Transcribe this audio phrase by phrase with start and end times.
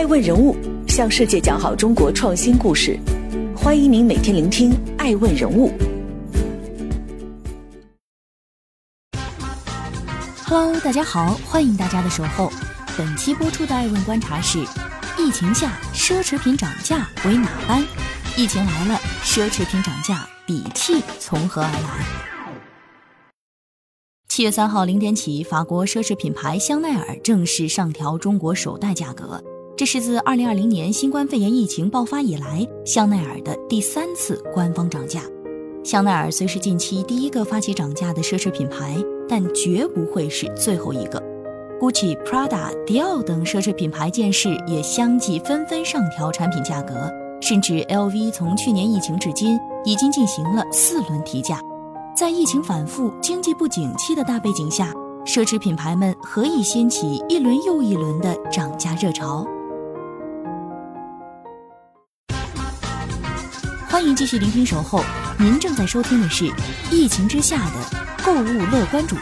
[0.00, 0.56] 爱问人物
[0.88, 2.98] 向世界讲好中国创新故事，
[3.54, 5.70] 欢迎您每天聆听爱问人物。
[10.46, 12.50] Hello，大家好，欢迎大家的守候。
[12.96, 14.60] 本期播出的爱问观察是：
[15.18, 17.86] 疫情下奢侈品涨价为哪般？
[18.38, 22.06] 疫情来了，奢侈品涨价，底气从何而来？
[24.30, 29.44] 七月三号零点起，法国奢侈品牌香奈儿正式上调中国首代价格。
[29.80, 35.22] 这是自二零二零年新冠肺炎疫情爆发以来，香奈儿的第三次官方涨价。
[35.82, 41.18] 香奈儿虽是近期第一个发起涨价的奢侈品牌，但绝不会是最后一个。
[41.80, 51.58] GUCCI、Prada、迪奥等奢侈品牌见势，也相继纷纷上调产品价格，甚至 LV 从去年疫情至今，已经进行了四轮提价。
[52.14, 54.92] 在疫情反复、经济不景气的大背景下，
[55.24, 59.46] 奢侈品牌们何以掀起一轮又一轮的涨价热潮？
[63.90, 65.00] 欢迎继续聆听《守候》，
[65.36, 66.44] 您正在收听的是
[66.92, 67.72] 《疫情之下的
[68.24, 69.18] 购物乐观主义》。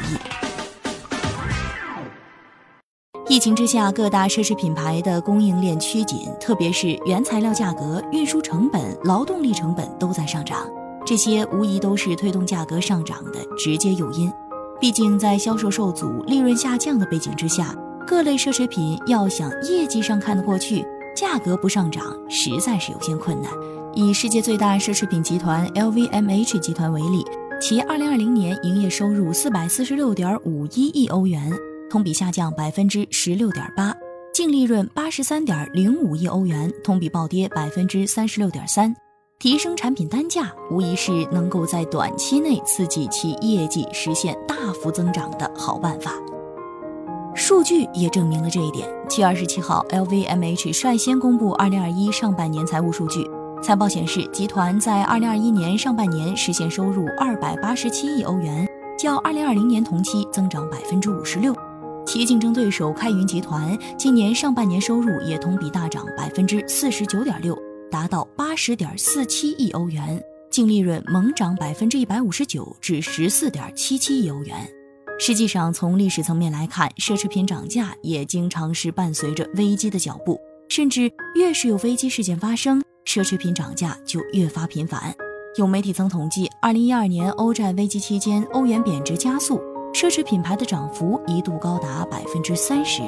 [3.30, 10.68] 疫情之下，各大奢侈品牌的供应链趋紧，特别是原材料价格、运输成本、劳动力成本都在上涨。
[11.06, 14.30] 这些无疑都是推动价格上涨的直接诱因。
[14.78, 17.74] 毕竟，在销售受阻、利润下降的背景之下，
[18.06, 20.84] 各类奢侈品要想业绩上看得过去，
[21.16, 23.50] 价格不上涨实在是有些困难。
[23.98, 27.24] 以世界最大奢侈品集团 LVMH 集团为例，
[27.60, 31.52] 其2020年营业收入446.51亿欧元，
[31.90, 33.92] 同比下降16.8%；
[34.32, 38.94] 净利润83.05亿欧元，同比暴跌36.3%。
[39.40, 46.12] 提升产品单价，无疑是能够在短期内刺激其业绩实现大幅增长的好办法。
[47.34, 48.88] 数据也证明了这一点。
[49.08, 53.28] 七月二十七号，LVMH 率先公布二零二一上半年财务数据。
[53.60, 58.66] 财报显示，集团在二零二一年上半年实现收入二百八十七亿欧元，
[58.98, 61.54] 较二零二零年同期增长百分之五十六。
[62.06, 67.58] 其竞争对手开云集团今年上半年收入也同比大涨百分之四十九点六。
[67.90, 74.56] 达到八十点四七亿欧元，净利润猛涨百分之一百五十九至十四点七七亿欧元。
[75.18, 80.38] 实际上，从历史层面来看，奢侈品涨价也经常是伴随着危机的脚步，
[80.68, 85.00] 甚至越是有危机事件发生，奢侈品涨价就越发频繁。
[85.56, 89.58] 有媒体曾统计，二零一二年欧债危机期间，欧元贬值加速，
[89.94, 93.00] 奢侈品牌的涨幅一度高达百分之三十。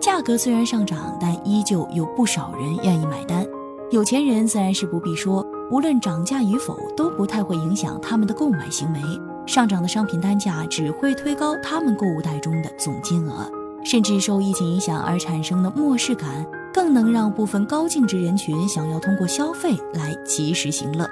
[0.00, 3.46] 价格虽然上涨，但依旧有不少人愿意买单。
[3.90, 9.00] 有钱人自然是不必说，无论涨价与否，都不太会影响他们的购买行为。
[9.46, 13.52] 上涨的商品单价只会推高他们购物袋中的总金额，
[13.84, 21.08] 甚至受疫情影响而产生的漠视感，更能让部分高净值人群想要通过消费来及时行乐。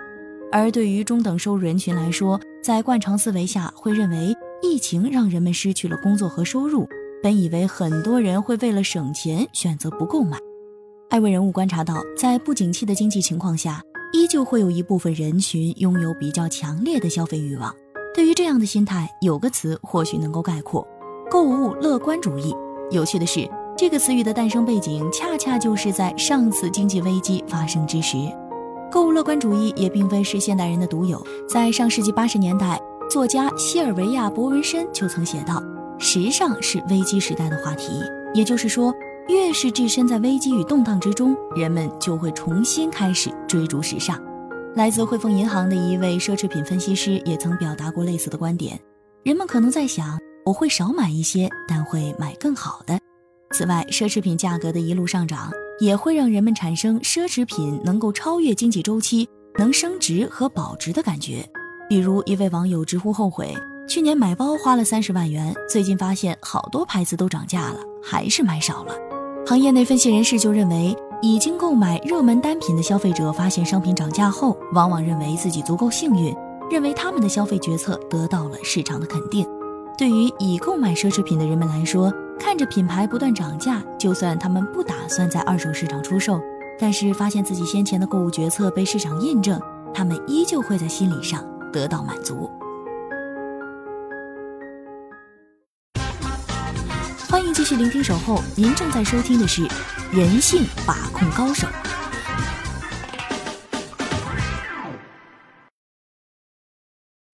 [0.53, 6.87] 而对于中等收入人群来说，在惯常思维下，会认为疫情让人们失去了工作和收入，
[7.23, 10.37] 本以为很多人会为了省钱选择不购买。
[11.09, 13.81] 艾问人物观察到，在不景气的经济情况下，
[14.13, 17.75] 依旧会有一部分人群拥有比较强烈的消费欲望。
[18.15, 20.87] 对于这样的心态，有个词或许能够概括：
[21.31, 22.55] 购物乐观主义。
[22.91, 28.17] 有趣的是，这个词语的诞生背景恰恰就是在上次经济危机发生之时。
[28.91, 32.81] 购物乐观主义也并非是现代人的独有，在上世纪八十年代，
[33.11, 35.63] 作家西尔维亚·博文森就曾写道
[35.99, 38.01] ：“时尚是危机时代的话题。”
[38.35, 38.95] 也就是说。
[39.29, 44.23] 越是置身在危机与动荡之中，人们就会重新开始追逐时尚。
[44.75, 48.79] 来自汇丰银行的一位奢侈品分析师也曾表达过类似的观点：
[49.23, 52.99] 人们可能在想，我会少买一些，但会买更好的。
[53.53, 59.29] 此外，奢侈品价格的一路上涨，也会让人们产生奢侈品能够超越经济周期、
[59.59, 61.49] 能升值和保值的感觉。
[61.89, 63.55] 比如，一位网友直呼后悔，
[63.87, 68.95] 去年买包花了三十万元，最近发现好多牌子都涨价了，还是买少了。
[69.47, 76.35] 行业内分析人士就认为，已经购买热门单品的消费者发现商品涨价后，往往认为自己足够幸运，
[76.71, 79.47] 认为他们的消费决策得到了市场的肯定。
[79.97, 86.41] 对于已购买奢侈品的人们来说，看着品牌不断涨价，就算他们不打算在二手市场出售，
[86.79, 89.61] 但是发现自己先前的购物决策被市场印证，
[89.93, 92.51] 他们依旧会在心理上得到满足。
[97.29, 99.63] 欢迎继续聆听《守候》，您正在收听的是
[100.13, 101.67] 《人性把控高手》。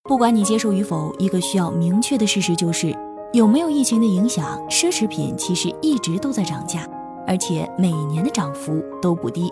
[0.03, 2.93] 不管你接受与否，一个需要明确的事实就是，
[3.33, 6.85] 有没有疫情的影响，奢侈品其实一直都在涨价，
[7.25, 9.49] 而且每年的涨幅都不低。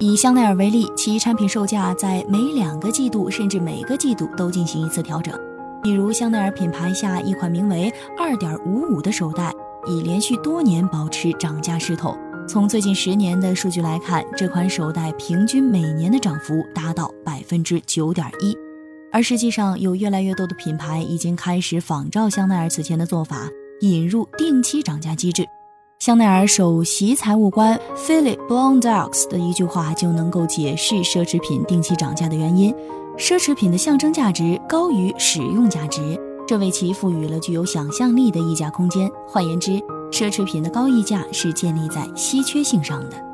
[0.00, 5.32] 以香奈儿为例，其产品售价在每两个季度甚至每个季度都进行一次调整。
[5.80, 9.52] 比如香奈儿品牌下一款名为“二点五五”的手袋，
[9.86, 12.16] 已连续多年保持涨价势头。
[12.48, 18.58] 从最近十年的数据来看，这款手袋平均每年的涨幅达到百分之九点一。
[19.12, 23.46] 而实际上，有越来越多的品牌已经开始仿照香奈儿此前的做法，
[23.82, 25.46] 引入定期涨价机制。
[25.98, 32.74] 香奈儿首席财务官 Philip Blondaux 的一句话就能够解释奢侈品定期涨价的原因。
[33.18, 36.18] 奢侈品的象征价值高于使用价值，
[36.48, 39.08] 这为其赋予了具有想象力的溢价空间。
[39.28, 39.72] 换言之，
[40.10, 43.31] 奢侈品的高溢价是建立在稀缺性上的。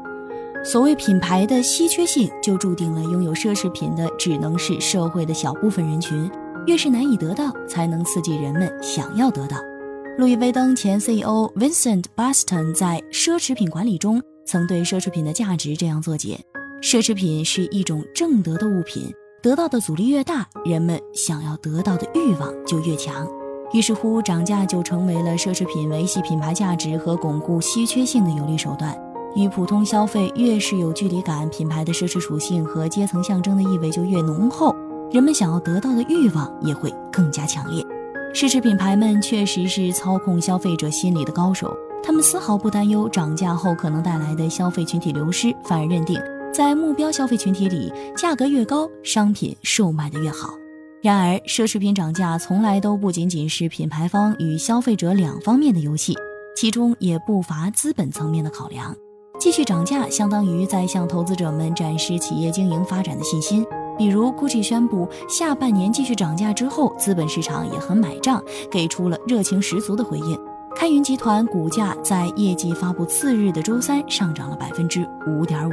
[0.64, 6.31] 所谓品牌的稀缺性，就注定了拥有奢侈品的只能是社会的小部分人群。
[6.66, 9.56] 越是难以得到，才能刺激人们想要得到。
[10.19, 16.38] 路易威登前 CEO Vincent Baston 在《奢侈品管理》中曾对奢侈品的价值这样作解：
[16.82, 19.10] 奢侈品是一种正德的物品。
[19.40, 23.26] 得到的阻力越大，人们想要得到的欲望就越强，
[23.72, 28.94] 于是乎涨价就成为了奢侈品维系品牌价值和巩固稀缺性的有力手段。
[29.38, 34.75] 与普通消费越是有距离感，品牌的奢侈属性和阶层象征的意味就越浓厚，
[35.12, 37.81] 人们想要得到的欲望也会更加强烈。
[38.35, 46.20] 奢侈品牌们确实是操控消费者心理的高手，他们丝毫不担忧涨价后可能带来的消费群体流失，反而认定。
[46.52, 50.50] 在目标消费群体里，价格越高，商品售卖的越好。
[51.00, 56.17] 然而，奢侈品涨价从来都不仅仅是品牌方与消费者两方面的游戏，
[56.56, 58.93] 其中也不乏资本层面的考量。
[59.38, 63.64] 继续涨价，相当于在向投资者们展示企业经营发展的信心。
[63.96, 70.38] 比如，GUCCI 宣布下半年继续涨价之后，资本市场也很买账，给出了热情十足的回应。
[70.75, 75.73] 开云集团股价在业绩发布次日的周三上涨了百分之五点五。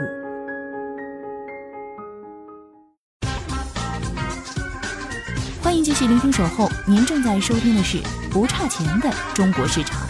[5.63, 7.97] 欢迎继续聆听《守候》，您正在收听的是
[8.31, 10.04] 不差钱的中国市场。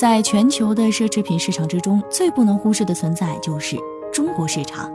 [0.00, 3.76] 在全球的奢侈品市场之中，最不能忽视的存在就是
[4.10, 4.90] 中国市场。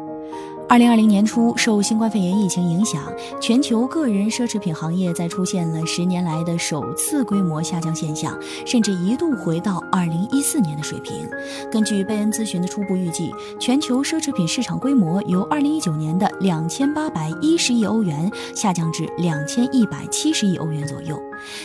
[0.68, 3.02] 二零二零年初，受新冠肺炎疫情影响，
[3.40, 11.30] 全球个人奢侈品行业在出现了十年来的首次规模下降现象，甚至一度回到二零一四年的水平。
[11.72, 21.18] 根据贝恩咨询的初步预计，全球奢侈品市场规模由二零一九年的两千八百一十亿欧元下降至两千一百七十亿欧元左右。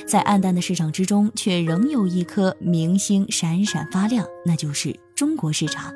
[0.07, 5.93] 在暗淡的市场之中，却仍有一颗明星闪闪发亮，那就是中国市场。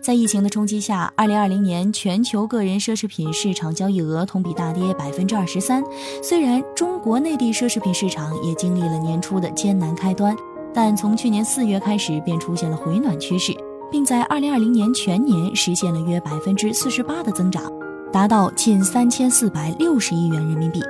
[0.00, 5.82] 在疫情的冲击下，二零二零年全球个人奢侈品市场交易额同比大跌百分之二十三。
[6.22, 10.36] 虽然中国内地奢侈品市场也经历了年初的艰难开端，
[10.72, 13.52] 但从去年四月开始便出现了回暖趋势，
[13.90, 17.64] 并在二零二零年全年实现了约百分之四十八的增长，
[18.12, 20.80] 达到近三千四百六十亿元人民币。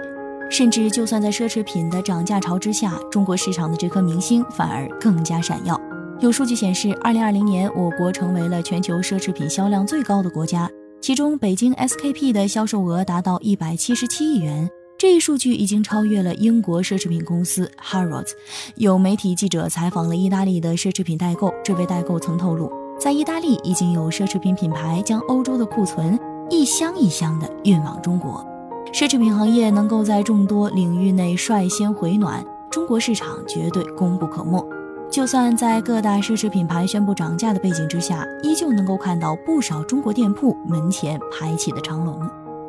[0.50, 5.80] 甚至，就算在奢侈品的涨价潮之下，中国市场的这颗明星反而更加闪耀。
[6.20, 10.68] 有数据显示，二零二零年我国成为了全球奢侈品销量最高的国家，
[11.00, 14.68] 其中北京 SKP 的销售额达到一百七十七亿元，
[14.98, 18.30] 这一数据已经超越了英国奢侈品公司 Harrods。
[18.74, 26.18] 有媒体记者采访了意大利的奢侈品代购，这位代购曾透露，在意大利已经有奢侈品品牌将欧洲的库存
[26.50, 28.44] 一箱一箱的运往中国。
[28.92, 34.66] 奢侈品行业能够在众多领域内率先回暖，中国市场绝对功不可没。
[35.10, 42.20] 就算在各大奢侈品牌宣布涨价的背景之下，依旧能够看到不少中国店铺门前排起的长龙。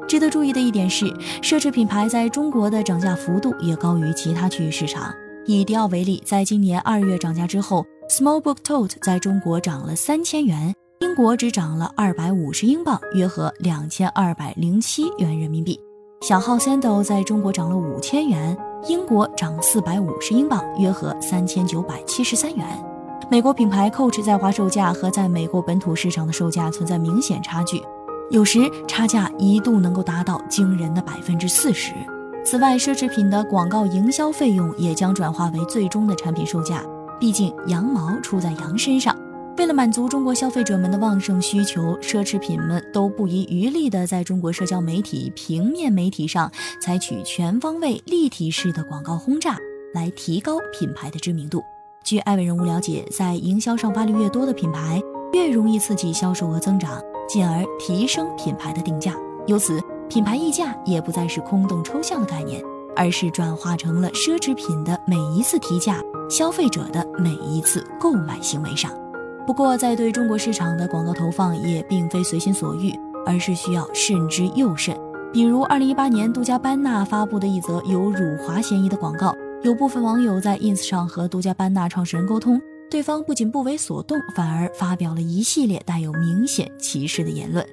[0.08, 1.06] 值得注意的一点是，
[1.42, 5.14] 奢侈品牌在中国的涨价幅度也高于其他区域市场。
[5.46, 15.80] 以迪奥为例，在今年二月涨价之后，Small Book Tote 在中国涨了三千元，英国只涨了二百五十英镑，约合两千二百零七元人民币。
[16.22, 22.66] 小号 Sandal 在中国涨了五千元，英国涨四百五十英镑，约合三千九百七十三元。
[23.30, 27.84] 美国品牌 Coach 在华售价和在美国本土市场的售价存在明显差距，
[28.30, 31.94] 有时差价一度能够达到惊人的百分之四十。
[32.46, 36.82] 此外，奢侈品的广告营销费用也将转化为最终的产品售价，
[37.20, 39.16] 毕竟羊毛出在羊身上。
[39.60, 46.50] 为了满足中国消费者们的旺盛需求，奢侈品们都不遗余力地在中国社交媒体、平面媒体上
[46.82, 49.58] 采取全方位、立体式的广告轰炸，
[49.94, 51.62] 来提高品牌的知名度。
[52.06, 55.02] 据艾文人物了解，在营销上发力越多的品牌，
[55.34, 56.98] 越容易刺激销售额增长，
[57.28, 59.14] 进而提升品牌的定价。
[59.46, 62.64] 由此，品牌溢价也不再是空洞抽象的概念，
[62.96, 68.90] 而是转化成了奢侈品的每一次提价、消费者的每一次购买行为上。
[69.46, 72.94] 不过，在对中国市场的广告投放也并非随心所欲，
[73.26, 74.96] 而是需要慎之又慎。
[75.34, 87.66] 比如，二零一八年杜嘉班纳发布的一则有辱华嫌疑的广告，有部分网友在 ins 上和杜嘉班纳创始人沟通，对方不仅不为所动，反而发表了一系列带有明显歧视的言论。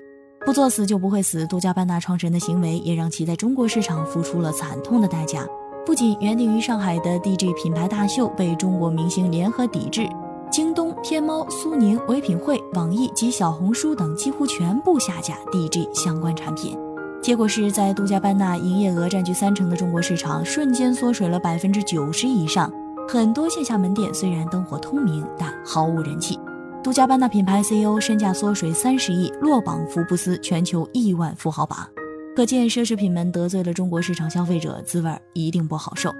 [0.45, 5.47] 不作死就不会死，杜嘉班纳创始人的行为也让其在中国市场付出了惨痛的代价。
[5.85, 10.09] 不仅原定于上海的 DG 品牌大秀被中国明星联合抵制，
[10.51, 16.77] 京东、天猫、苏宁、唯品会、网易及小红书等几乎全部下架 DG 相关产品。
[17.23, 22.69] 结果是在杜嘉班纳营业额占据三成的中国市场，瞬间缩水了百分之九十以上。
[23.09, 26.41] 很多线下门店虽然灯火通明，但毫无人气。
[26.83, 31.87] 杜嘉班纳品牌 CEO 身价缩水三十亿，落榜福布斯全球亿万富豪榜。
[32.35, 36.13] 可见奢侈品们得罪了中国市场消费者，滋味一定不好受。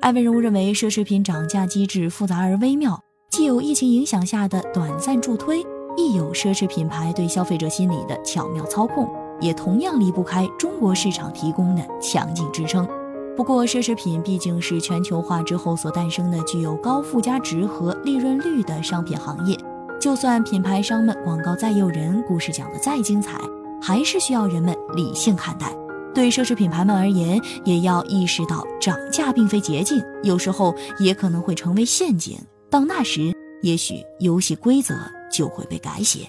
[0.00, 3.00] 艾文人物认为，奢侈品涨价机制复杂而微妙，
[3.32, 5.64] 既有疫情影响下的短暂助推，
[5.96, 9.08] 亦有奢侈品牌对消费者心理的巧妙操控。
[9.40, 12.86] 也同样离不开中国市场提供的强劲支撑。
[13.34, 19.58] 不过，奢侈品毕竟是全球化之后所诞生的具有高附加值和利润率的商品行业。
[19.98, 23.40] 就算品牌商们广告再诱人，故事讲得再精彩，
[23.80, 25.74] 还是需要人们理性看待。
[26.14, 32.38] 对奢侈品牌们而言，也要意识到涨价并非捷径，有时候也可能会成为陷阱。
[32.72, 34.94] 到那时，也许游戏规则
[35.30, 36.26] 就会被改写。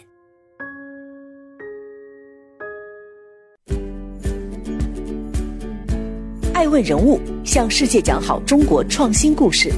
[6.53, 9.71] 爱问人物向世界讲好中国创新故事。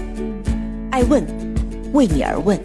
[0.89, 1.23] 爱问，
[1.93, 2.59] 为你而问。